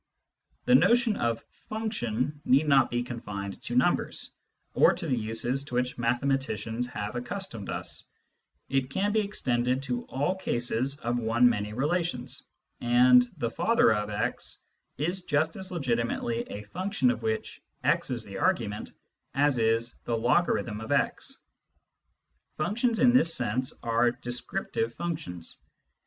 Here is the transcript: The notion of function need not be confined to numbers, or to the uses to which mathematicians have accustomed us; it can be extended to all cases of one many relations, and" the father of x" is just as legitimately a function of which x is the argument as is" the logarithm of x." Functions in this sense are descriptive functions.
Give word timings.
The 0.65 0.73
notion 0.73 1.15
of 1.15 1.45
function 1.69 2.41
need 2.43 2.67
not 2.67 2.89
be 2.89 3.03
confined 3.03 3.61
to 3.61 3.75
numbers, 3.75 4.31
or 4.73 4.93
to 4.93 5.05
the 5.05 5.15
uses 5.15 5.63
to 5.65 5.75
which 5.75 5.99
mathematicians 5.99 6.87
have 6.87 7.15
accustomed 7.15 7.69
us; 7.69 8.05
it 8.67 8.89
can 8.89 9.11
be 9.11 9.19
extended 9.19 9.83
to 9.83 10.05
all 10.05 10.33
cases 10.35 10.97
of 11.01 11.19
one 11.19 11.47
many 11.47 11.73
relations, 11.73 12.41
and" 12.79 13.23
the 13.37 13.51
father 13.51 13.93
of 13.93 14.09
x" 14.09 14.57
is 14.97 15.21
just 15.25 15.55
as 15.55 15.71
legitimately 15.71 16.45
a 16.49 16.63
function 16.63 17.11
of 17.11 17.21
which 17.21 17.61
x 17.83 18.09
is 18.09 18.23
the 18.23 18.39
argument 18.39 18.93
as 19.35 19.59
is" 19.59 19.93
the 20.05 20.17
logarithm 20.17 20.81
of 20.81 20.91
x." 20.91 21.37
Functions 22.57 22.97
in 22.97 23.13
this 23.13 23.31
sense 23.35 23.71
are 23.83 24.09
descriptive 24.09 24.95
functions. 24.95 25.59